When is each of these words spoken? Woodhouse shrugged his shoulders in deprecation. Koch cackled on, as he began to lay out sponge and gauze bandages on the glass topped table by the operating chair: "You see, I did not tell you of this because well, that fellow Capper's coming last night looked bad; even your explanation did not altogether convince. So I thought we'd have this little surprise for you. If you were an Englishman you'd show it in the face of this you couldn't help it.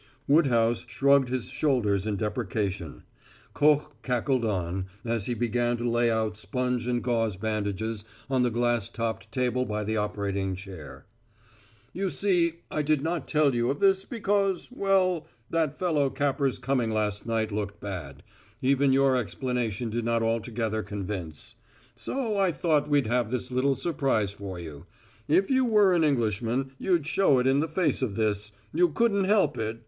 Woodhouse 0.27 0.83
shrugged 0.89 1.29
his 1.29 1.49
shoulders 1.51 2.07
in 2.07 2.15
deprecation. 2.15 3.03
Koch 3.53 3.91
cackled 4.01 4.43
on, 4.43 4.87
as 5.05 5.27
he 5.27 5.35
began 5.35 5.77
to 5.77 5.87
lay 5.87 6.09
out 6.09 6.35
sponge 6.35 6.87
and 6.87 7.03
gauze 7.03 7.35
bandages 7.35 8.03
on 8.27 8.41
the 8.41 8.49
glass 8.49 8.89
topped 8.89 9.31
table 9.31 9.63
by 9.63 9.83
the 9.83 9.97
operating 9.97 10.55
chair: 10.55 11.05
"You 11.93 12.09
see, 12.09 12.61
I 12.71 12.81
did 12.81 13.03
not 13.03 13.27
tell 13.27 13.53
you 13.53 13.69
of 13.69 13.79
this 13.79 14.03
because 14.03 14.69
well, 14.71 15.27
that 15.51 15.77
fellow 15.77 16.09
Capper's 16.09 16.57
coming 16.57 16.89
last 16.89 17.27
night 17.27 17.51
looked 17.51 17.79
bad; 17.79 18.23
even 18.59 18.91
your 18.93 19.15
explanation 19.15 19.91
did 19.91 20.03
not 20.03 20.23
altogether 20.23 20.81
convince. 20.81 21.53
So 21.95 22.37
I 22.37 22.51
thought 22.51 22.89
we'd 22.89 23.05
have 23.05 23.29
this 23.29 23.51
little 23.51 23.75
surprise 23.75 24.31
for 24.31 24.59
you. 24.59 24.87
If 25.27 25.51
you 25.51 25.63
were 25.63 25.93
an 25.93 26.03
Englishman 26.03 26.71
you'd 26.79 27.05
show 27.05 27.37
it 27.37 27.45
in 27.45 27.59
the 27.59 27.69
face 27.69 28.01
of 28.01 28.15
this 28.15 28.51
you 28.73 28.89
couldn't 28.89 29.25
help 29.25 29.59
it. 29.59 29.79